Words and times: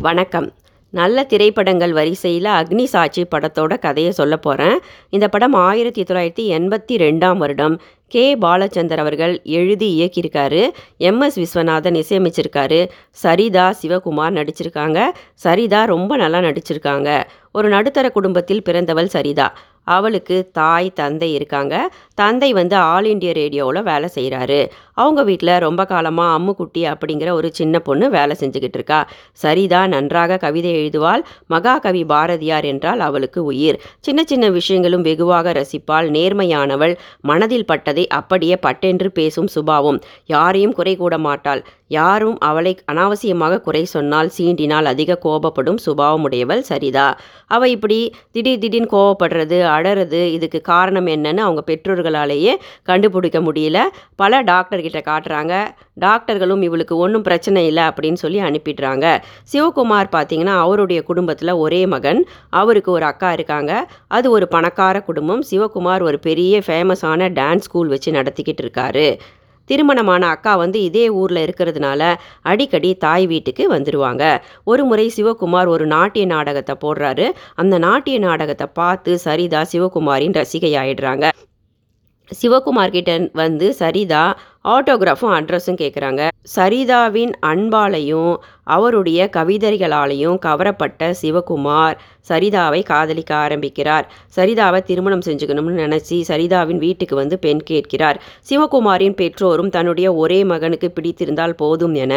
வணக்கம். 0.00 0.52
நல்ல 0.90 1.24
திரைப்படங்கள் 1.24 1.92
வரிசையில் 1.92 2.44
அக்னி 2.44 2.84
சாட்சி 2.84 3.26
படத்தோட 3.30 3.78
கதையை 3.78 4.12
சொல்ல 4.12 4.36
போகிறேன் 4.36 4.78
இந்த 5.10 5.28
படம் 5.28 5.52
ஆயிரத்தி 5.52 6.02
தொள்ளாயிரத்தி 6.02 6.58
எண்பத்தி 6.58 6.92
ரெண்டாம் 6.92 7.36
வருடம். 7.36 7.80
கே. 8.08 8.36
பாலச்சந்தர் 8.36 8.96
அவர்கள் 8.96 9.40
எழுதி 9.44 9.88
இயக்கியிருக்காரு. 9.98 10.70
எம்எஸ் 10.98 11.36
விஸ்வநாதன் 11.36 12.02
இசையமைச்சிருக்காரு. 12.08 12.88
சரிதா 13.10 13.74
சிவகுமார் 13.82 14.36
நடிச்சிருக்காங்க. 14.38 15.04
சரிதா 15.34 15.84
ரொம்ப 15.84 16.16
நல்லா 16.16 16.38
நடிச்சிருக்காங்க. 16.38 17.24
ஒரு 17.52 17.68
நடுத்தர 17.68 18.10
குடும்பத்தில் 18.10 18.62
பிறந்தவள் 18.62 19.08
சரிதா. 19.12 19.48
அவளுக்கு 19.84 20.50
தாய் 20.52 20.90
தந்தை 20.90 21.34
இருக்காங்க. 21.34 21.90
தந்தை 22.20 22.50
வந்து 22.60 22.76
ஆல் 22.92 23.08
இண்டியா 23.12 23.34
ரேடியோவில் 23.40 23.88
வேலை 23.90 24.08
செய்கிறாரு 24.16 24.60
அவங்க 25.02 25.20
வீட்டில் 25.28 25.52
ரொம்ப 25.64 25.82
காலமாக 25.84 26.34
அம்முக்குட்டி 26.36 26.82
அப்படிங்கிற 26.92 27.28
ஒரு 27.32 27.48
சின்ன 27.58 27.76
பொண்ணு 27.78 28.06
வேலை 28.10 28.34
செஞ்சுக்கிட்டு 28.40 28.78
இருக்கா. 28.78 28.98
சரிதா 29.42 29.80
நன்றாக 29.86 30.38
கவிதை 30.44 30.72
எழுதுவாள். 30.80 31.22
மகாகவி 31.46 32.02
பாரதியார் 32.04 32.66
என்றால் 32.72 33.00
அவளுக்கு 33.00 33.40
உயிர். 33.44 33.78
சின்ன 34.00 34.20
சின்ன 34.24 34.50
விஷயங்களும் 34.50 35.06
வெகுவாக 35.08 35.52
ரசிப்பாள். 35.52 36.08
நேர்மையானவள். 36.16 36.94
மனதில் 37.20 37.68
பட்டதை 37.72 38.04
அப்படியே 38.18 38.58
பட்டென்று 38.66 39.10
பேசும் 39.10 39.50
சுபாவம். 39.56 40.00
யாரையும் 40.26 40.76
குறை 40.80 40.94
கூட 40.96 41.14
மாட்டாள். 41.18 41.62
யாரும் 41.90 42.36
அவளை 42.48 42.72
அனாவசியமாக 42.92 43.60
குறை 43.60 43.84
சொன்னால் 43.94 44.28
சீண்டினால் 44.36 44.88
அதிக 44.92 45.18
கோபப்படும் 45.24 45.80
சுபாவமுடையவள் 45.86 46.62
சரிதா. 46.68 47.06
அவள் 47.54 47.70
இப்படி 47.70 47.98
திடீர் 48.30 48.62
திடீர்னு 48.64 48.92
கோபப்படுறது 48.92 49.58
அழறது 49.76 50.20
இதுக்கு 50.36 50.60
காரணம் 50.72 51.10
என்னன்னு 51.14 51.42
அவங்க 51.46 51.62
பெற்றோர்கள் 51.62 52.09
பெற்றோர்களாலேயே 52.10 52.52
கண்டுபிடிக்க 52.82 53.38
முடியல. 53.40 53.78
பல 54.16 54.42
டாக்டர்கிட்ட 54.42 55.00
காட்டுறாங்க. 55.10 55.54
டாக்டர்களும் 56.00 56.62
இவளுக்கு 56.62 56.96
ஒன்றும் 56.96 57.22
பிரச்சனை 57.22 57.66
இல்லை 57.66 57.82
அப்படின்னு 57.82 58.20
சொல்லி 58.24 58.40
அனுப்பிடுறாங்க. 58.40 59.06
சிவகுமார் 59.52 60.12
பார்த்தீங்கன்னா 60.16 60.56
அவருடைய 60.66 61.02
குடும்பத்தில் 61.02 61.60
ஒரே 61.64 61.86
மகன். 61.86 62.22
அவருக்கு 62.50 62.90
ஒரு 62.92 63.04
அக்கா 63.04 63.32
இருக்காங்க. 63.32 63.72
அது 64.08 64.30
ஒரு 64.30 64.48
பணக்கார 64.48 65.02
குடும்பம். 65.02 65.44
சிவகுமார் 65.50 66.02
ஒரு 66.02 66.18
பெரிய 66.18 66.62
ஃபேமஸான 66.66 67.28
டான்ஸ் 67.40 67.66
ஸ்கூல் 67.68 67.88
வச்சு 67.88 68.10
நடத்திக்கிட்டு 68.12 68.64
இருக்காரு. 68.66 69.18
திருமணமான 69.70 70.26
அக்கா 70.26 70.56
வந்து 70.56 70.82
இதே 70.82 71.10
ஊரில் 71.10 71.40
இருக்கிறதுனால 71.44 72.14
அடிக்கடி 72.42 72.94
தாய் 72.94 73.26
வீட்டுக்கு 73.26 73.64
வந்துடுவாங்க 73.74 74.22
ஒரு 74.64 74.84
முறை 74.84 75.12
சிவகுமார் 75.16 75.68
ஒரு 75.68 75.86
நாட்டிய 75.86 76.24
நாடகத்தை 76.26 76.74
போடுறாரு. 76.84 77.26
அந்த 77.54 77.78
நாட்டிய 77.78 78.18
நாடகத்தை 78.18 78.66
பார்த்து 78.72 79.18
சரிதா 79.24 79.62
சிவகுமாரின் 79.72 80.32
ரசிகை 80.32 80.72
ஆயிடுறாங்க 80.74 81.28
சிவகுமார்கிட்ட 82.32 83.12
வந்து 83.34 83.66
சரிதா 83.78 84.24
ஆட்டோகிராஃபும் 84.68 85.34
அட்ரஸும் 85.34 85.80
கேட்குறாங்க 85.80 86.22
சரிதாவின் 86.54 87.32
அன்பாலையும் 87.42 88.32
அவருடைய 88.76 89.20
கவிதைகளாலையும் 89.36 90.38
கவரப்பட்ட 90.46 91.10
சிவகுமார் 91.22 91.98
சரிதாவை 92.28 92.80
காதலிக்க 92.90 93.32
ஆரம்பிக்கிறார். 93.34 94.06
சரிதாவை 94.36 94.80
திருமணம் 94.88 95.24
செஞ்சுக்கணும்னு 95.26 95.74
நினச்சி 95.84 96.16
சரிதாவின் 96.30 96.80
வீட்டுக்கு 96.84 97.14
வந்து 97.16 97.36
பெண் 97.38 97.62
கேட்கிறார். 97.70 98.18
சிவகுமாரின் 98.48 99.16
பெற்றோரும் 99.20 99.70
தன்னுடைய 99.76 100.08
ஒரே 100.14 100.38
மகனுக்கு 100.44 100.90
பிடித்திருந்தால் 100.96 101.56
போதும் 101.62 101.94
என 101.94 102.14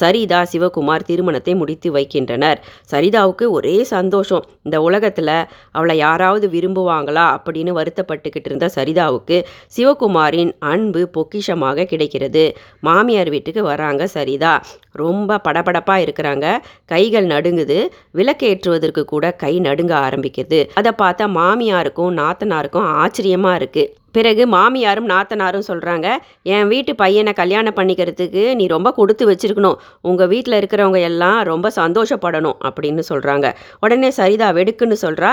சரிதா 0.00 0.40
சிவகுமார் 0.52 1.06
திருமணத்தை 1.10 1.54
முடித்து 1.54 1.90
வைக்கின்றனர். 1.92 2.60
சரிதாவுக்கு 2.92 3.46
ஒரே 3.58 3.76
சந்தோஷம். 3.94 4.46
இந்த 4.62 4.76
உலகத்தில் 4.88 5.34
அவளை 5.76 5.96
யாராவது 5.96 6.48
விரும்புவாங்களா 6.48 7.26
அப்படின்னு 7.36 7.74
வருத்தப்பட்டுக்கிட்டு 7.78 8.50
இருந்த 8.50 8.68
சரிதாவுக்கு 8.76 9.38
சிவகுமாரின் 9.76 10.52
அன்பு 10.72 11.02
பொக்கிஷமாக 11.16 11.86
கிடைக்கிறது. 11.92 12.44
மாமியார் 12.80 13.32
வீட்டுக்கு 13.36 13.62
வராங்க 13.62 14.02
சரிதா. 14.16 14.54
ரொம்ப 15.02 15.38
படபடப்பாக 15.46 15.91
இருக்கிறாங்க. 16.00 16.58
கைகள் 16.84 17.26
நடுங்குது. 17.26 17.88
விளக்கேற்றுவதற்கு 18.14 19.04
கூட 19.04 19.32
கை 19.32 19.60
நடுங்க 19.60 19.94
ஆரம்பிக்குது. 19.96 20.68
அதை 20.74 20.92
பார்த்தா 21.02 21.26
மாமியாருக்கும் 21.38 22.16
நாத்தனாருக்கும் 22.20 22.88
ஆச்சரியமாக 23.02 23.64
இருக்குது 23.64 24.00
பிறகு 24.16 24.42
மாமியாரும் 24.54 25.08
நாத்தனாரும் 25.12 25.66
சொல்கிறாங்க 25.68 26.06
என் 26.54 26.68
வீட்டு 26.72 26.92
பையனை 27.02 27.32
கல்யாணம் 27.40 27.76
பண்ணிக்கிறதுக்கு 27.78 28.42
நீ 28.58 28.64
ரொம்ப 28.66 28.88
கொடுத்து 28.98 29.24
வச்சுருக்கணும். 29.30 29.78
உங்கள் 30.10 30.30
வீட்டில் 30.32 30.56
இருக்கிறவங்க 30.60 31.00
எல்லாம் 31.10 31.40
ரொம்ப 31.50 31.70
சந்தோஷப்படணும் 31.76 32.56
அப்படின்னு 32.68 33.02
சொல்கிறாங்க 33.10 33.46
உடனே 33.84 34.10
சரிதா 34.18 34.48
வெடுக்குன்னு 34.58 34.98
சொல்கிறா 35.04 35.30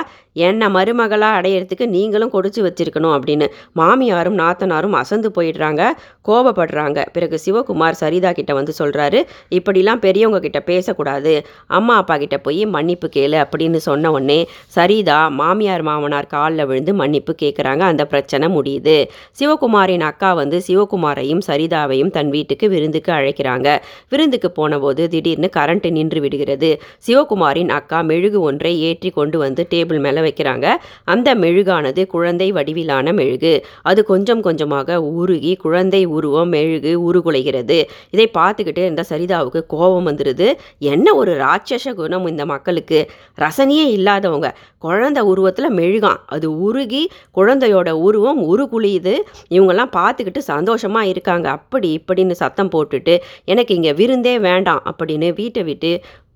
என்னை 0.48 0.68
மருமகளாக 0.76 1.38
அடையிறதுக்கு 1.40 1.86
நீங்களும் 1.96 2.34
கொடுத்து 2.36 2.59
வச்சிருக்கணும் 2.68 3.16
அப்படின்னு 3.18 3.48
மாமியாரும் 3.80 4.38
நாத்தனாரும் 4.42 4.98
அசந்து 5.02 5.31
போயிடுறாங்க 5.38 5.81
கோபப்படுறாங்க 6.30 7.00
பிறகு 7.14 7.40
சிவகுமார் 7.46 8.00
சரிதா 8.04 8.31
கிட்ட 8.31 8.54
வந்து 8.59 8.74
சொல்கிறாரு 8.80 9.22
இப்படிலாம் 9.58 10.04
பெரியவங்க 10.06 10.40
கிட்ட 10.40 10.59
பேசக்கூடாது. 10.72 11.34
அம்மா 11.78 11.96
அப்பா 12.02 12.18
கிட்ட 12.18 12.38
போய் 12.40 12.62
மன்னிப்பு 12.75 13.09
கேளு 13.18 13.38
அப்படின்னு 13.44 13.81
சொன்ன 13.90 14.12
உடனே 14.12 14.40
சரிதா 14.75 15.20
மாமியார் 15.40 15.86
மாமனார் 15.90 16.31
காலில் 16.36 16.68
விழுந்து 16.70 16.94
மன்னிப்பு 16.94 17.36
கேட்குறாங்க 17.44 17.84
அந்த 17.92 18.04
பிரச்சனை 18.06 18.46
முடியும் 18.48 18.68
முடியுது. 18.69 18.97
சிவகுமாரின் 19.40 20.00
அக்கா 20.00 20.34
வந்து 20.34 20.62
சிவகுமாரையும் 20.68 21.41
சரிதாவையும் 21.47 22.12
தன் 22.12 22.30
வீட்டுக்கு 22.30 22.69
விருந்துக்கு 22.69 23.12
அழைக்கிறாங்க. 23.12 23.68
விருந்துக்கு 24.09 24.52
போனபோது 24.52 25.09
திடீர்னு 25.09 25.50
கரண்ட் 25.57 25.91
நின்று 25.91 26.22
விடுகிறது. 26.22 26.81
சிவகுமாரின் 27.07 27.69
அக்கா 27.69 28.02
மெழுகு 28.02 28.41
ஒன்றை 28.41 28.81
ஏற்றி 28.81 29.09
கொண்டு 29.09 29.38
வந்து 29.40 29.68
டேபிள் 29.69 30.00
மேலே 30.00 30.22
வைக்கிறாங்க. 30.22 30.68
அந்த 31.03 31.35
மெழுகானது 31.35 32.07
குழந்தை 32.07 32.52
வடிவிலான 32.52 33.13
மெழுகு. 33.13 33.66
அது 33.81 34.06
கொஞ்சம் 34.06 34.41
கொஞ்சமாக 34.41 35.01
உருகி 35.01 35.56
குழந்தை 35.56 36.06
உருவம் 36.06 36.50
மெழுகு 36.50 36.91
உருகுலைகிறது. 37.07 37.84
இதை 38.12 38.31
பார்த்துக்கிட்டே 38.38 38.78
இருந்த 38.78 39.03
சரிதாவுக்கு 39.09 39.66
கோபம் 39.68 40.07
வந்துடுது 40.07 40.53
என்ன 40.78 41.13
ஒரு 41.13 41.31
ராட்சச 41.38 41.94
குணம் 41.94 42.28
இந்த 42.28 42.46
மக்களுக்கு. 42.46 43.09
ரசனையே 43.38 43.86
இல்லாதவங்க. 43.97 44.56
குழந்தை 44.78 45.24
உருவத்தில் 45.24 45.74
மெழுகான் 45.74 46.19
அது 46.25 46.59
உருகி 46.59 47.09
குழந்தையோட 47.36 47.90
உருவம் 47.91 48.41
உருகுழியுது 48.59 49.16
இவங்கெல்லாம் 49.56 49.96
பார்த்துக்கிட்டு 50.00 50.44
சந்தோஷமாக 50.52 51.12
இருக்காங்க. 51.14 51.47
அப்படி 51.58 51.90
இப்படின்னு 52.00 52.42
சத்தம் 52.44 52.72
போட்டுட்டு 52.75 53.16
எனக்கு 53.53 53.74
இங்கே 53.80 53.94
விருந்தே 54.02 54.38
வேண்டாம் 54.50 54.81
அப்படின்னு 54.92 55.30
வீட்டை 55.42 55.64
விட்டு 55.72 55.92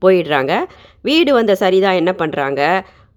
போயிடுறாங்க. 0.05 0.53
வீடு 1.09 1.31
வந்த 1.39 1.53
சரிதான் 1.63 1.99
என்ன 2.01 2.11
பண்ணுறாங்க 2.19 2.61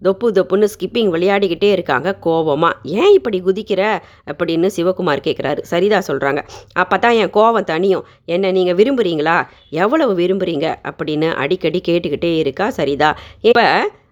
தொப்பு 0.03 0.27
தொப்புன்னு 0.37 0.66
ஸ்கிப்பிங் 0.72 1.11
விளையாடிக்கிட்டே 1.12 1.69
இருக்காங்க. 1.75 2.09
கோபமாக 2.25 2.89
ஏன் 3.00 3.12
இப்படி 3.19 3.39
குதிக்கிற? 3.47 3.83
அப்படின்னு 4.31 4.69
சிவகுமார் 4.77 5.25
கேட்குறாரு 5.27 5.61
சரிதா 5.71 5.99
சொல்கிறாங்க 6.09 6.41
அப்போ 6.83 6.97
தான் 7.05 7.16
என் 7.22 7.33
கோபம் 7.37 7.69
தனியும் 7.71 8.05
என்ன 8.34 8.50
நீங்கள் 8.56 8.78
விரும்புகிறீங்களா 8.81 9.37
எவ்வளவு 9.83 10.15
விரும்புகிறீங்க 10.22 10.66
அப்படின்னு 10.91 11.31
அடிக்கடி 11.45 11.81
கேட்டுக்கிட்டே 11.89 12.33
இருக்கா 12.43 12.69
சரிதா. 12.78 13.11
இப்போ 13.50 13.66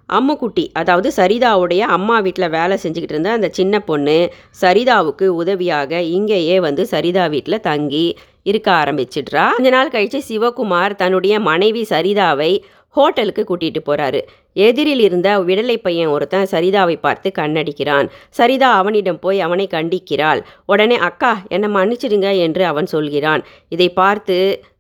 அம்முக்குட்டி 0.08 0.64
அதாவது 0.72 1.08
சரிதாவுடைய 1.16 1.82
அம்மா 1.96 2.16
வீட்டில் 2.18 2.54
வேலை 2.56 2.76
செஞ்சுக்கிட்டு 2.82 3.16
இருந்த 3.16 3.30
அந்த 3.30 3.48
சின்ன 3.52 3.80
பொண்ணு 3.80 4.18
சரிதாவுக்கு 4.62 5.26
உதவியாக 5.42 6.00
இங்கேயே 6.16 6.60
வந்து 6.60 6.84
சரிதா 6.86 7.26
வீட்டில் 7.28 7.64
தங்கி 7.70 8.06
இருக்க 8.44 8.68
ஆரம்பிச்சிடுறா. 8.72 9.44
கொஞ்ச 9.56 9.70
நாள் 9.70 9.90
கழித்து 9.90 10.18
சிவகுமார் 10.28 10.94
தன்னுடைய 10.94 11.34
மனைவி 11.40 11.82
சரிதாவை 11.90 12.52
ஹோட்டலுக்கு 12.96 13.42
கூட்டிகிட்டு 13.48 13.80
போகிறாரு 13.86 14.20
எதிரில் 14.66 15.00
இருந்த 15.00 15.28
விடலை 15.40 15.76
பையன் 15.76 16.06
ஒருத்தன் 16.06 16.50
சரிதாவை 16.52 16.96
பார்த்து 16.96 17.28
கண்ணடிக்கிறான். 17.38 18.06
சரிதா 18.38 18.68
அவனிடம் 18.80 19.18
போய் 19.18 19.40
அவனை 19.40 19.66
கண்டிக்கிறாள். 19.66 20.40
உடனே 20.66 20.96
அக்கா 21.08 21.32
என்னை 21.48 21.70
மன்னிச்சிடுங்க 21.76 22.38
என்று 22.38 22.64
அவன் 22.64 22.86
சொல்கிறான். 22.86 23.44
இதை 23.68 23.88
பார்த்து 23.88 24.36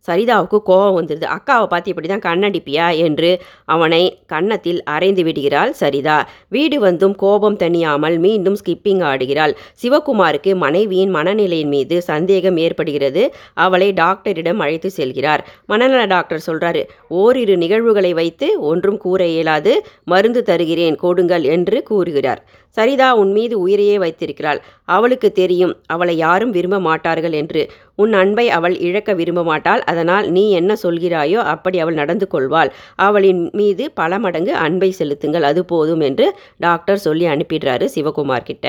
சரிதாவுக்கு 0.08 0.58
கோபம் 0.62 0.96
வந்துடுது 0.98 1.26
அக்காவை 1.36 1.66
பார்த்து 1.66 1.90
இப்படி 1.92 2.08
தான் 2.08 2.24
கண்ணடிப்பியா 2.26 2.86
என்று 3.06 3.30
அவனை 3.64 4.02
கன்னத்தில் 4.26 4.80
அரைந்து 4.94 5.22
விடுகிறாள் 5.24 5.72
சரிதா. 5.80 6.16
வீடு 6.48 6.80
வந்தும் 6.80 7.14
கோபம் 7.14 7.56
தணியாமல் 7.56 8.16
மீண்டும் 8.18 8.56
ஸ்கிப்பிங் 8.60 9.02
ஆடுகிறாள். 9.10 9.54
சிவகுமாருக்கு 9.82 10.54
மனைவியின் 10.54 11.14
மனநிலையின் 11.14 11.72
மீது 11.76 12.02
சந்தேகம் 12.02 12.56
ஏற்படுகிறது. 12.56 13.24
அவளை 13.54 13.88
டாக்டரிடம் 13.92 14.58
அழைத்து 14.58 14.90
செல்கிறார். 14.96 15.44
மனநல 15.66 16.02
டாக்டர் 16.06 16.46
சொல்கிறாரு 16.46 16.82
ஓரிரு 17.08 17.56
நிகழ்வுகளை 17.56 18.12
வைத்து 18.14 18.48
ஒன்றும் 18.60 18.96
கூற 18.96 19.20
இயலாது. 19.26 19.74
மருந்து 20.04 20.42
தருகிறேன் 20.42 20.96
கொடுங்கள் 20.96 21.44
என்று 21.56 21.82
கூறுகிறார். 21.82 22.42
சரிதா 22.76 23.08
உன் 23.12 23.32
மீது 23.32 23.54
உயிரையே 23.60 23.96
வைத்திருக்கிறாள். 23.98 24.60
அவளுக்கு 24.84 25.28
தெரியும் 25.32 25.74
அவளை 25.86 26.14
யாரும் 26.16 26.50
விரும்ப 26.50 26.78
மாட்டார்கள் 26.80 27.32
என்று. 27.32 27.62
உன் 27.94 28.12
அன்பை 28.12 28.46
அவள் 28.50 28.76
இழக்க 28.78 29.14
விரும்ப 29.14 29.44
மாட்டாள். 29.44 29.82
அதனால் 29.84 30.26
நீ 30.30 30.44
என்ன 30.50 30.76
சொல்கிறாயோ 30.82 31.40
அப்படி 31.54 31.78
அவள் 31.78 31.94
நடந்து 31.94 32.28
கொள்வாள். 32.28 32.72
அவளின் 33.08 33.42
மீது 33.52 33.86
பல 33.92 34.18
மடங்கு 34.18 34.54
அன்பை 34.66 34.90
செலுத்துங்கள் 35.00 35.48
அது 35.52 35.64
போதும் 35.64 36.00
என்று 36.00 36.28
டாக்டர் 36.58 37.04
சொல்லி 37.06 37.26
அனுப்பிடுறாரு 37.26 37.88
சிவகுமார் 37.96 38.48
கிட்ட. 38.50 38.66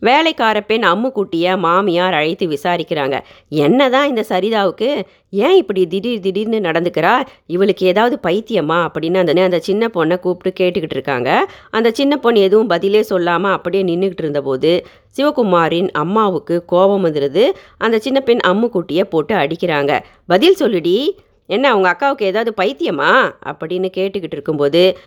வேலைக்கார 0.00 0.60
பெண் 0.60 0.84
அம்முக்குட்டியை 0.84 1.58
மாமியார் 1.58 2.14
அழைத்து 2.14 2.46
விசாரிக்கிறாங்க. 2.46 3.20
என்ன 3.48 3.90
தான் 3.90 4.08
இந்த 4.08 4.24
சரிதாவுக்கு? 4.28 5.02
ஏன் 5.30 5.56
இப்படி 5.56 5.86
திடீர் 5.86 6.20
திடீர்னு 6.20 6.58
நடந்துக்கிறா? 6.58 7.26
இவளுக்கு 7.46 7.86
ஏதாவது 7.86 8.18
பைத்தியமா? 8.26 8.86
அப்படின்னு 8.86 9.16
அந்த 9.16 9.42
அந்த 9.42 9.58
சின்ன 9.58 9.90
பொண்ணை 9.94 10.18
கூப்பிட்டு 10.18 10.64
கேட்டுக்கிட்டு 10.64 10.96
இருக்காங்க. 10.96 11.48
அந்த 11.70 11.90
சின்ன 11.90 12.16
பொண்ணு 12.16 12.40
எதுவும் 12.40 12.66
பதிலே 12.66 13.02
சொல்லாமல் 13.02 13.52
அப்படியே 13.52 13.82
நின்றுக்கிட்டு 13.82 14.18
இருந்தபோது 14.18 14.86
சிவகுமாரின் 15.16 15.90
அம்மாவுக்கு 15.90 16.64
கோபம் 16.64 17.04
வந்துடுது 17.04 17.50
அந்த 17.78 17.98
சின்ன 17.98 18.20
பெண் 18.20 18.38
அம்முக்குட்டியை 18.46 19.02
போட்டு 19.02 19.34
அடிக்கிறாங்க. 19.34 20.00
பதில் 20.26 20.56
சொல்லுடி. 20.60 21.10
என்ன 21.46 21.76
உங்கள் 21.76 21.92
அக்காவுக்கு 21.92 22.22
ஏதாவது 22.22 22.52
பைத்தியமா? 22.62 23.32
அப்படின்னு 23.46 23.88
கேட்டுக்கிட்டு 23.96 24.36
இருக்கும்போது 24.36 24.98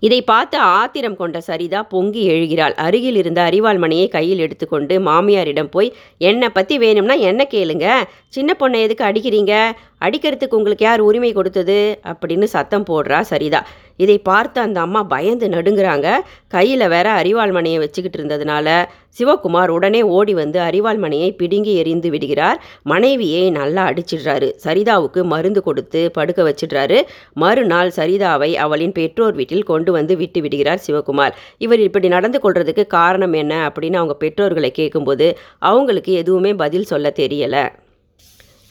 இதை 0.00 0.22
பார்த்து 0.22 0.58
ஆத்திரம் 0.58 1.16
கொண்ட 1.16 1.40
சரிதா 1.46 1.82
பொங்கி 1.82 2.24
எழுகிறாள். 2.24 2.74
அருகில் 2.74 3.16
இருந்த 3.16 3.42
அரிவாள்மணியை 3.42 4.08
கையில் 4.08 4.38
எடுத்துக்கொண்டு 4.38 5.00
மாமியாரிடம் 5.00 5.70
போய் 5.70 5.94
என்னை 6.18 6.48
பற்றி 6.48 6.78
வேணும்னா 6.78 7.14
என்ன 7.14 7.46
கேளுங்க? 7.50 7.86
சின்ன 8.28 8.56
பொண்ணை 8.58 8.80
எதுக்கு 8.80 9.04
அடிக்கிறீங்க? 9.04 9.72
அடிக்கிறதுக்கு 10.00 10.54
உங்களுக்கு 10.54 10.84
யார் 10.84 11.00
உரிமை 11.00 11.32
கொடுத்தது? 11.32 12.00
அப்படின்னு 12.04 12.44
சத்தம் 12.44 12.86
போடுறா 12.90 13.24
சரிதா. 13.30 13.62
இதை 13.96 14.18
பார்த்து 14.18 14.60
அந்த 14.60 14.80
அம்மா 14.80 15.02
பயந்து 15.02 15.48
நடுங்கிறாங்க. 15.48 16.08
கையில் 16.48 16.88
வேற 16.88 17.22
அரிவாள்மணியை 17.22 17.78
வச்சுக்கிட்டு 17.78 18.18
இருந்ததுனால 18.20 18.84
சிவகுமார் 19.18 19.68
உடனே 19.68 20.02
ஓடி 20.02 20.34
வந்து 20.34 20.60
அரிவாள்மணியை 20.60 21.30
பிடுங்கி 21.30 21.74
எறிந்து 21.74 22.10
விடுகிறார். 22.10 22.60
மனைவியை 22.82 23.50
நல்லா 23.50 23.90
அடிச்சிடுறாரு. 23.90 24.52
சரிதாவுக்கு 24.64 25.24
மருந்து 25.24 25.62
கொடுத்து 25.62 26.10
படுக்க 26.10 26.42
வச்சிடுறாரு. 26.48 27.00
மறுநாள் 27.34 27.92
சரிதாவை 27.96 28.52
அவளின் 28.54 28.92
பெற்றோர் 28.92 29.34
வீட்டில் 29.34 29.62
கொண்டு 29.62 29.92
வந்து 29.92 30.16
விட்டு 30.16 30.40
விடுகிறார் 30.40 30.84
சிவகுமார். 30.86 31.32
இவர் 31.58 31.78
இப்படி 31.78 32.08
நடந்து 32.08 32.40
கொள்றதுக்கு 32.42 32.86
காரணம் 32.86 33.32
என்ன 33.32 33.54
அப்படின்னு 33.68 33.94
அவங்க 33.94 34.14
பெற்றோர்களை 34.14 34.70
கேட்கும்போது 34.70 35.38
அவங்களுக்கு 35.58 36.12
எதுவுமே 36.12 36.54
பதில் 36.54 36.84
சொல்ல 36.84 37.12
தெரியலை. 37.16 37.64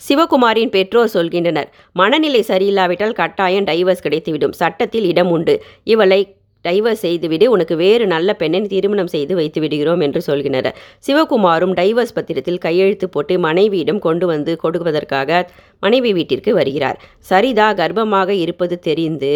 சிவகுமாரின் 0.09 0.69
பெற்றோர் 0.69 1.11
சொல்கின்றனர். 1.13 1.67
மனநிலை 1.93 2.43
சரியில்லாவிட்டால் 2.47 3.13
கட்டாயம் 3.13 3.65
டைவர்ஸ் 3.65 4.03
கிடைத்துவிடும். 4.03 4.51
சட்டத்தில் 4.51 5.05
இடம் 5.05 5.31
உண்டு. 5.31 5.63
இவளை 5.83 6.35
டைவர்ஸ் 6.65 7.03
செய்துவிடு 7.05 7.45
உனக்கு 7.55 7.75
வேறு 7.75 8.05
நல்ல 8.07 8.29
பெண்ணை 8.41 8.61
திருமணம் 8.73 9.11
செய்து 9.15 9.33
வைத்து 9.35 9.59
விடுகிறோம் 9.63 10.01
என்று 10.05 10.21
சொல்கின்றனர் 10.27 10.75
சிவகுமாரும் 11.07 11.73
டைவர்ஸ் 11.79 12.15
பத்திரத்தில் 12.15 12.63
கையெழுத்து 12.65 13.07
போட்டு 13.09 13.35
மனைவியிடம் 13.39 14.01
கொண்டு 14.07 14.25
வந்து 14.27 14.53
கொடுப்பதற்காக 14.63 15.41
மனைவி 15.83 16.11
வீட்டிற்கு 16.13 16.51
வருகிறார். 16.53 16.97
சரிதா 17.29 17.65
கர்ப்பமாக 17.79 18.29
இருப்பது 18.43 18.75
தெரிந்து 18.79 19.31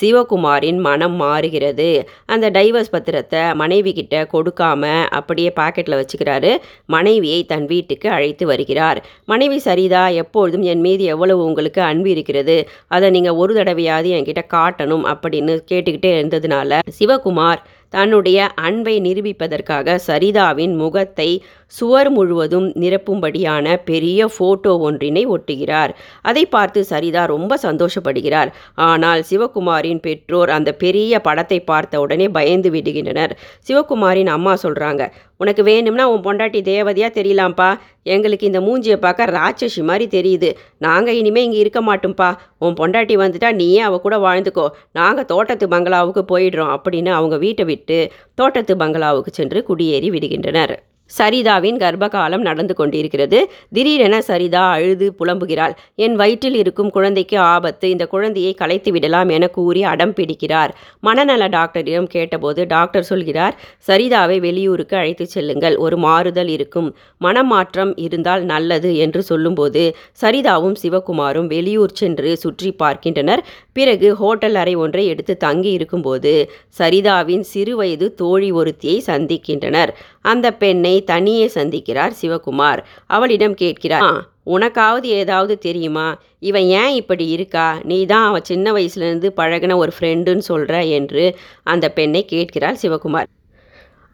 சிவகுமாரின் 0.00 0.80
மனம் 0.86 1.16
மாறுகிறது. 1.22 1.88
அந்த 2.26 2.46
டைவர்ஸ் 2.50 2.92
பத்திரத்தை 2.92 3.42
மனைவி 3.54 3.92
கிட்ட 3.92 4.14
கொடுக்காம 4.34 4.84
அப்படியே 5.18 5.50
பாக்கெட்டில் 5.60 5.98
வச்சுக்கிறாரு. 6.00 6.52
மனைவியை 6.86 7.40
தன் 7.44 7.66
வீட்டுக்கு 7.66 8.08
அழைத்து 8.16 8.46
வருகிறார். 8.46 9.00
மனைவி 9.24 9.58
சரிதா 9.66 10.04
எப்பொழுதும் 10.22 10.66
என் 10.74 10.80
மீது 10.80 11.04
எவ்வளவு 11.14 11.42
உங்களுக்கு 11.44 11.82
அன்பு 11.90 12.10
இருக்கிறது? 12.10 12.56
அதை 12.88 13.10
நீங்கள் 13.10 13.38
ஒரு 13.42 13.54
தடவையாவது 13.54 14.10
என்கிட்ட 14.18 14.44
காட்டணும் 14.56 15.04
அப்படின்னு 15.14 15.56
கேட்டுக்கிட்டே 15.72 16.12
இருந்ததுனால 16.16 16.67
சிவகுமார் 16.90 17.62
தன்னுடைய 17.90 18.38
அன்பை 18.54 18.94
நிரூபிப்பதற்காக 19.00 19.98
சரிதாவின் 20.06 20.74
முகத்தை 20.76 21.42
சுவர் 21.72 22.10
முழுவதும் 22.10 22.66
நிரப்பும்படியான 22.82 23.76
பெரிய 23.90 24.28
ஃபோட்டோ 24.34 24.72
ஒன்றினை 24.86 25.22
ஒட்டுகிறார். 25.34 25.92
அதை 26.22 26.44
பார்த்து 26.46 26.80
சரிதா 26.90 27.22
ரொம்ப 27.26 27.58
சந்தோஷப்படுகிறார். 27.62 28.50
ஆனால் 28.88 29.22
சிவகுமாரின் 29.30 30.02
பெற்றோர் 30.06 30.50
அந்த 30.56 30.70
பெரிய 30.84 31.20
படத்தை 31.20 31.58
பார்த்த 31.60 32.00
உடனே 32.00 32.28
பயந்து 32.28 32.70
விடுகின்றனர். 32.70 33.34
சிவகுமாரின் 33.68 34.32
அம்மா 34.36 34.54
சொல்கிறாங்க 34.64 35.04
உனக்கு 35.42 35.62
வேணும்னா 35.70 36.04
உன் 36.12 36.24
பொண்டாட்டி 36.26 36.60
தேவதையாக 36.70 37.12
தெரியலாம்ப்பா. 37.18 37.68
எங்களுக்கு 38.14 38.48
இந்த 38.50 38.60
மூஞ்சியை 38.60 38.96
பார்க்க 39.04 39.26
ராட்சசி 39.38 39.82
மாதிரி 39.90 40.06
தெரியுது. 40.16 40.50
நாங்கள் 40.86 41.18
இனிமேல் 41.20 41.46
இங்கே 41.48 41.60
இருக்க 41.64 41.80
மாட்டோம்ப்பா. 41.90 42.30
உன் 42.64 42.78
பொண்டாட்டி 42.80 43.16
வந்துட்டா 43.24 43.50
நீயே 43.60 43.80
அவ 43.88 43.98
கூட 44.06 44.16
வாழ்ந்துக்கோ. 44.26 44.66
நாங்கள் 45.00 45.28
தோட்டத்து 45.32 45.68
பங்களாவுக்கு 45.74 46.24
போயிடுறோம் 46.34 46.74
அப்படின்னு 46.76 47.12
அவங்க 47.20 47.38
வீட்டை 47.46 47.66
விட்டு 47.72 47.98
தோட்டத்து 48.34 48.76
பங்களாவுக்கு 48.84 49.32
சென்று 49.40 49.60
குடியேறி 49.70 50.10
விடுகின்றனர். 50.16 50.76
சரிதாவின் 51.10 51.78
கர்ப்பகாலம் 51.82 52.44
நடந்து 52.48 52.74
கொண்டிருக்கிறது. 52.74 53.38
திடீரென 53.72 54.16
சரிதா 54.20 54.64
அழுது 54.70 55.06
புலம்புகிறாள். 55.20 55.74
என் 55.96 56.16
வயிற்றில் 56.16 56.54
இருக்கும் 56.54 56.90
குழந்தைக்கு 56.90 57.38
ஆபத்து. 57.38 57.86
இந்த 57.90 58.06
குழந்தையை 58.06 58.52
கலைத்து 58.54 58.92
விடலாம் 58.92 59.28
என 59.28 59.48
கூறி 59.48 59.82
அடம் 59.84 60.14
பிடிக்கிறார். 60.18 60.72
மனநல 61.00 61.48
டாக்டரிடம் 61.48 62.06
கேட்டபோது 62.06 62.66
டாக்டர் 62.66 63.08
சொல்கிறார் 63.12 63.56
சரிதாவை 63.88 64.38
வெளியூருக்கு 64.46 64.96
அழைத்து 64.96 65.26
செல்லுங்கள். 65.26 65.76
ஒரு 65.76 65.96
மாறுதல் 65.96 66.48
இருக்கும். 66.48 66.90
மனமாற்றம் 67.20 67.92
இருந்தால் 67.96 68.44
நல்லது 68.44 68.90
என்று 68.96 69.22
சொல்லும்போது 69.22 69.84
சரிதாவும் 70.22 70.76
சிவகுமாரும் 70.82 71.46
வெளியூர் 71.46 71.96
சென்று 72.02 72.30
சுற்றி 72.36 72.72
பார்க்கின்றனர். 72.72 73.42
பிறகு 73.72 74.08
ஹோட்டல் 74.14 74.54
அறை 74.54 74.74
ஒன்றை 74.74 75.06
எடுத்து 75.06 75.36
தங்கி 75.36 75.70
இருக்கும்போது 75.70 76.32
சரிதாவின் 76.78 77.44
சிறுவயது 77.52 78.06
தோழி 78.14 78.50
ஒருத்தியை 78.52 78.98
சந்திக்கின்றனர். 79.06 79.90
அந்த 80.24 80.46
பெண்ணை 80.52 80.94
தனியே 81.04 81.46
சந்திக்கிறார் 81.54 82.14
சிவகுமார். 82.20 82.82
அவளிடம் 83.06 83.54
கேட்கிறார் 83.54 84.10
உனக்காவது 84.46 85.08
ஏதாவது 85.20 85.58
தெரியுமா? 85.58 86.06
இவன் 86.38 86.66
ஏன் 86.82 86.94
இப்படி 87.00 87.24
இருக்கா? 87.28 87.66
நீ 87.84 88.06
தான் 88.06 88.26
அவன் 88.28 88.48
சின்ன 88.50 88.72
வயசுலேருந்து 88.72 89.30
பழகின 89.40 89.76
ஒரு 89.76 89.92
ஃப்ரெண்டுன்னு 89.96 90.44
சொல்கிற 90.50 90.84
என்று 90.98 91.24
அந்த 91.64 91.86
பெண்ணை 91.98 92.22
கேட்கிறார் 92.24 92.80
சிவகுமார். 92.82 93.28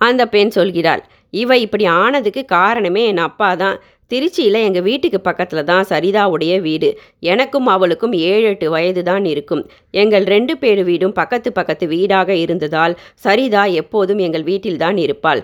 அந்த 0.01 0.23
பெண் 0.27 0.53
சொல்கிறாள் 0.57 1.03
இவ 1.35 1.57
இப்படி 1.59 1.85
ஆனதுக்கு 1.85 2.43
காரணமே 2.45 3.03
என் 3.11 3.27
அப்பா 3.29 3.51
தான். 3.63 3.79
திருச்சியில் 4.11 4.59
எங்கள் 4.67 4.85
வீட்டுக்கு 4.89 5.21
பக்கத்தில் 5.21 5.69
தான் 5.71 5.87
சரிதாவுடைய 5.91 6.55
வீடு. 6.67 6.89
எனக்கும் 7.33 7.69
அவளுக்கும் 7.75 8.15
ஏழு 8.31 8.45
எட்டு 8.51 8.67
வயது 8.75 9.03
தான் 9.03 9.25
இருக்கும். 9.25 9.63
எங்கள் 10.03 10.27
ரெண்டு 10.35 10.55
பேர் 10.63 10.83
வீடும் 10.89 11.15
பக்கத்து 11.21 11.51
பக்கத்து 11.53 11.87
வீடாக 11.95 12.31
இருந்ததால் 12.45 12.95
சரிதா 13.25 13.65
எப்போதும் 13.83 14.19
எங்கள் 14.19 14.47
வீட்டில்தான் 14.51 14.97
இருப்பாள். 14.97 15.43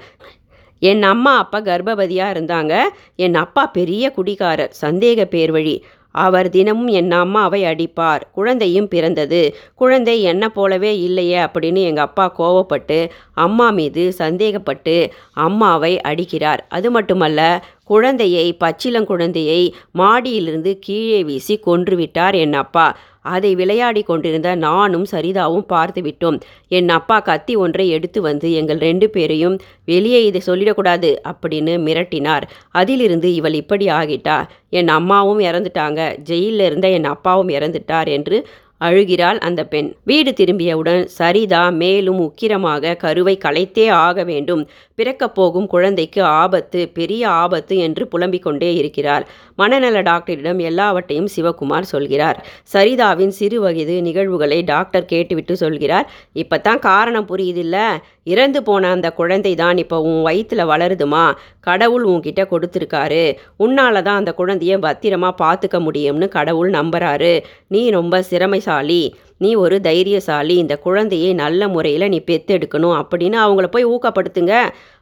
என் 0.81 1.03
அம்மா 1.03 1.37
அப்பா 1.37 1.61
கர்ப்பவதியாக 1.61 2.35
இருந்தாங்க. 2.35 2.75
என் 3.17 3.35
அப்பா 3.35 3.67
பெரிய 3.67 4.12
குடிகாரர் 4.17 4.77
சந்தேக 4.81 5.25
பேர் 5.25 5.53
வழி. 5.53 5.82
அவர் 6.15 6.49
தினமும் 6.49 6.87
என் 6.87 7.11
அம்மாவை 7.11 7.65
அடிப்பார். 7.65 8.23
குழந்தையும் 8.32 8.88
பிறந்தது. 8.88 9.55
குழந்தை 9.75 10.23
என்ன 10.23 10.49
போலவே 10.49 10.99
இல்லையே 10.99 11.38
அப்படின்னு 11.38 11.82
எங்கள் 11.82 12.05
அப்பா 12.05 12.35
கோவப்பட்டு 12.38 13.11
அம்மா 13.35 13.71
மீது 13.71 14.12
சந்தேகப்பட்டு 14.19 15.11
அம்மாவை 15.32 16.00
அடிக்கிறார். 16.05 16.59
அது 16.69 16.91
மட்டுமல்ல 16.91 17.62
குழந்தையை 17.85 18.56
பச்சிலங்குழந்தையை 18.61 19.73
மாடியிலிருந்து 19.99 20.79
கீழே 20.81 21.25
வீசி 21.25 21.61
கொன்றுவிட்டார் 21.67 22.35
என் 22.35 22.53
அப்பா. 22.53 22.97
அதை 23.20 23.55
விளையாடி 23.55 24.02
கொண்டிருந்த 24.02 24.55
நானும் 24.55 25.06
சரிதாவும் 25.11 25.67
பார்த்து 25.67 26.02
விட்டோம் 26.02 26.40
என் 26.69 26.88
அப்பா 26.88 27.20
கத்தி 27.20 27.56
ஒன்றை 27.56 27.88
எடுத்து 27.88 28.22
வந்து 28.22 28.52
எங்கள் 28.52 28.78
ரெண்டு 28.78 29.11
பேரையும் 29.11 29.58
வெளியே 29.84 30.25
இதை 30.25 30.40
சொல்லிடக்கூடாது 30.46 31.17
அப்படின்னு 31.28 31.75
மிரட்டினார். 31.87 32.43
அதிலிருந்து 32.70 33.34
இவள் 33.34 33.55
இப்படி 33.55 33.87
ஆகிட்டா. 33.87 34.49
என் 34.70 34.88
அம்மாவும் 34.88 35.40
இறந்துட்டாங்க. 35.40 36.17
ஜெயிலில் 36.17 36.67
இருந்த 36.67 36.88
என் 36.88 37.05
அப்பாவும் 37.05 37.49
இறந்துட்டார் 37.49 38.08
என்று 38.08 38.46
அழுகிறாள் 38.81 39.38
அந்த 39.38 39.62
பெண். 39.65 39.88
வீடு 40.05 40.31
திரும்பியவுடன் 40.31 41.03
சரிதா 41.19 41.63
மேலும் 41.72 42.20
உக்கிரமாக 42.20 42.96
கருவை 42.96 43.39
கலைத்தே 43.44 43.87
ஆக 43.91 44.25
வேண்டும். 44.25 44.63
பிறக்கப் 44.94 45.34
போகும் 45.34 45.67
குழந்தைக்கு 45.67 46.22
ஆபத்து 46.22 46.81
பெரிய 46.89 47.22
ஆபத்து 47.29 47.77
என்று 47.77 48.08
புலம்பிக் 48.08 48.43
கொண்டே 48.43 48.75
இருக்கிறார் 48.75 49.25
மனநல 49.55 50.01
டாக்டரிடம் 50.01 50.58
எல்லாவற்றையும் 50.58 51.29
சிவகுமார் 51.37 51.91
சொல்கிறார். 51.93 52.39
சரிதாவின் 52.72 53.34
சிறு 53.39 53.60
வயது 53.60 54.03
நிகழ்வுகளை 54.03 54.63
டாக்டர் 54.63 55.05
கேட்டுவிட்டு 55.05 55.56
சொல்கிறார். 55.56 56.06
இப்பத்தான் 56.32 56.79
காரணம் 56.79 57.29
புரியுதில்ல. 57.29 57.77
இறந்து 58.25 58.63
போன 58.63 58.91
அந்த 58.91 59.08
குழந்தை 59.10 59.55
தான் 59.55 59.77
இப்போ 59.77 59.96
உன் 60.01 60.20
வயிற்றுல 60.27 60.63
வளருதுமா? 60.72 61.25
கடவுள் 61.60 62.05
உன்கிட்ட 62.05 62.43
கொடுத்துருக்காரு. 62.51 63.25
உன்னால 63.58 64.03
தான் 64.03 64.17
அந்த 64.17 64.34
குழந்தைய 64.39 64.75
பத்திரமா 64.87 65.31
பார்த்துக்க 65.43 65.79
முடியும்னு 65.87 66.29
கடவுள் 66.29 66.70
நம்புறாரு. 66.70 67.32
நீ 67.69 67.91
ரொம்ப 67.91 68.22
திறமைசாலி 68.70 69.03
நீ 69.39 69.50
ஒரு 69.55 69.77
தைரியசாலி. 69.81 70.55
இந்த 70.62 70.74
குழந்தையை 70.77 71.31
நல்ல 71.34 71.69
முறையில் 71.69 72.08
நீ 72.08 72.19
பெத்தெடுக்கணும் 72.31 72.96
அப்படின்னு 73.00 73.36
அவங்கள 73.44 73.67
போய் 73.67 73.86
ஊக்கப்படுத்துங்க. 73.86 74.55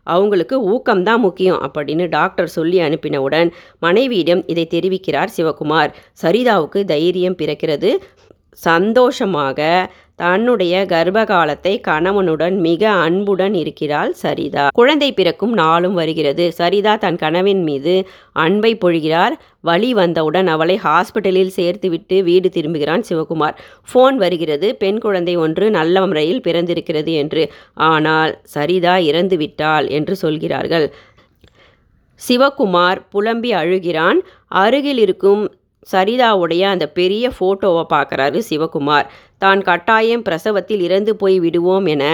அவங்களுக்கு 0.03 0.57
ஊக்கம்தான் 0.75 1.25
முக்கியம் 1.27 1.61
அப்படின்னு 1.67 2.07
டாக்டர் 2.09 2.49
சொல்லி 2.49 2.79
அனுப்பினவுடன் 2.79 3.51
மனைவியிடம் 3.81 4.43
இதை 4.47 4.65
தெரிவிக்கிறார் 4.75 5.35
சிவகுமார். 5.37 5.91
சரிதாவுக்கு 6.23 6.81
தைரியம் 6.93 7.39
பிறக்கிறது. 7.43 7.91
சந்தோஷமாக 8.69 9.59
தன்னுடைய 10.19 10.75
கர்ப்ப 10.93 11.19
காலத்தை 11.25 11.73
கணவனுடன் 11.81 12.57
மிக 12.59 12.83
அன்புடன் 13.05 13.55
இருக்கிறாள் 13.55 14.13
சரிதா. 14.23 14.65
குழந்தை 14.79 15.13
பிறக்கும் 15.13 15.53
நாளும் 15.53 15.95
வருகிறது. 15.95 16.45
சரிதா 16.59 16.95
தன் 16.97 17.17
கணவன் 17.17 17.63
மீது 17.63 17.95
அன்பை 18.45 18.73
பொழிகிறார். 18.85 19.35
வழி 19.61 19.91
வந்தவுடன் 19.95 20.47
அவளை 20.47 20.77
ஹாஸ்பிட்டலில் 20.85 21.53
சேர்த்துவிட்டு 21.57 22.17
வீடு 22.23 22.49
திரும்புகிறான் 22.49 23.05
சிவகுமார். 23.09 23.59
ஃபோன் 23.91 24.17
வருகிறது. 24.17 24.71
பெண் 24.75 24.99
குழந்தை 24.99 25.37
ஒன்று 25.37 25.69
நல்ல 25.71 26.07
முறையில் 26.07 26.41
பிறந்திருக்கிறது 26.41 27.13
என்று. 27.13 27.45
ஆனால் 27.91 28.35
சரிதா 28.55 28.97
இறந்து 29.11 29.37
விட்டாள் 29.37 29.89
என்று 29.99 30.17
சொல்கிறார்கள். 30.17 30.89
சிவகுமார் 32.21 33.01
புலம்பி 33.11 33.53
அழுகிறான். 33.53 34.21
அருகில் 34.65 34.99
இருக்கும் 34.99 35.45
சரிதாவுடைய 35.93 36.63
அந்த 36.63 36.87
பெரிய 36.89 37.25
ஃபோட்டோவை 37.35 37.85
பார்க்குறாரு 37.93 38.39
சிவகுமார். 38.51 39.07
தான் 39.43 39.61
கட்டாயம் 39.63 40.23
பிரசவத்தில் 40.23 40.81
இறந்து 40.81 41.13
போய் 41.17 41.37
விடுவோம் 41.41 41.87
என 41.87 42.05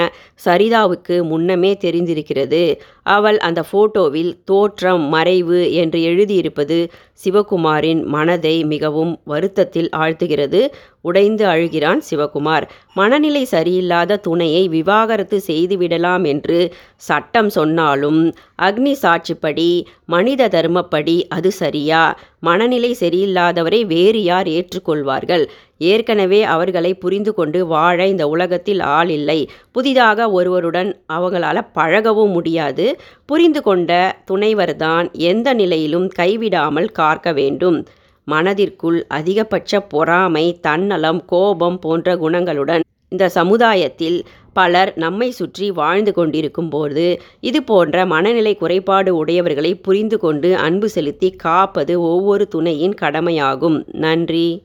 சரிதாவுக்கு 0.44 1.16
முன்னமே 1.22 1.72
தெரிந்திருக்கிறது. 1.84 2.62
அவள் 3.02 3.38
அந்த 3.38 3.60
போட்டோவில் 3.72 4.32
தோற்றம் 4.44 5.04
மறைவு 5.08 5.60
என்று 5.72 5.98
எழுதியிருப்பது 6.10 6.78
சிவகுமாரின் 7.24 8.02
மனதை 8.06 8.56
மிகவும் 8.64 9.12
வருத்தத்தில் 9.24 9.90
ஆழ்த்துகிறது. 9.96 10.60
உடைந்து 11.00 11.44
அழுகிறான் 11.44 12.00
சிவகுமார். 12.10 12.64
மனநிலை 12.94 13.42
சரியில்லாத 13.50 14.20
துணையை 14.26 14.62
விவாகரத்து 14.68 15.38
செய்துவிடலாம் 15.46 16.24
என்று 16.24 16.58
சட்டம் 17.08 17.50
சொன்னாலும் 17.50 18.20
அக்னி 18.58 18.94
சாட்சிப்படி 19.02 19.68
மனித 20.06 20.48
தர்மப்படி 20.48 21.16
அது 21.28 21.50
சரியா? 21.52 22.02
மனநிலை 22.40 22.90
சரியில்லாதவரை 23.00 23.80
வேறு 23.86 24.22
யார் 24.22 24.48
ஏற்றுக்கொள்வார்கள்? 24.48 25.44
ஏற்கனவே 25.78 26.42
அவர்களை 26.42 26.94
புரிந்து 26.94 27.34
கொண்டு 27.34 27.66
வாழ 27.66 28.06
இந்த 28.06 28.28
உலகத்தில் 28.28 28.80
ஆள் 28.80 29.08
இல்லை. 29.08 29.48
புதிதாக 29.72 30.30
ஒருவருடன் 30.30 31.02
அவங்களால 31.12 31.60
பழகவும் 31.74 32.32
முடியாது. 32.32 33.00
புரிந்து 33.26 33.62
கொண்ட 33.62 34.16
துணைவர்தான் 34.30 35.12
எந்த 35.12 35.54
நிலையிலும் 35.54 36.08
கைவிடாமல் 36.18 36.90
காக்க 36.92 37.32
வேண்டும். 37.32 37.86
மனதிற்குள் 38.24 39.06
அதிகபட்ச 39.08 39.80
பொறாமை 39.80 40.58
தன்னலம் 40.60 41.24
கோபம் 41.24 41.78
போன்ற 41.78 42.16
குணங்களுடன் 42.16 42.82
இந்த 43.08 43.28
சமுதாயத்தில் 43.28 44.24
பலர் 44.52 44.92
நம்மை 44.96 45.30
சுற்றி 45.30 45.70
வாழ்ந்து 45.70 46.12
கொண்டிருக்கும் 46.12 46.68
போது 46.68 47.20
இது 47.40 47.62
போன்ற 47.62 48.06
மனநிலை 48.06 48.56
குறைபாடு 48.56 49.24
உடையவர்களை 49.24 49.82
புரிந்து 49.82 50.18
கொண்டு 50.18 50.56
அன்பு 50.56 50.88
செலுத்தி 50.88 51.30
காப்பது 51.30 52.00
ஒவ்வொரு 52.00 52.48
துணையின் 52.48 52.94
கடமையாகும். 52.94 53.84
நன்றி. 53.86 54.64